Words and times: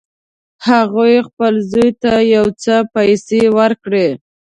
هغې 0.67 1.13
خپل 1.27 1.53
زوی 1.71 1.89
ته 2.01 2.13
یو 2.35 2.45
څه 2.63 2.75
پیسې 2.95 3.41
ورکړې 3.57 4.07